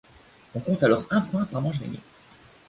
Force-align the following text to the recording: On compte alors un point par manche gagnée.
On 0.55 0.59
compte 0.61 0.81
alors 0.81 1.05
un 1.11 1.21
point 1.21 1.45
par 1.45 1.61
manche 1.61 1.81
gagnée. 1.81 1.99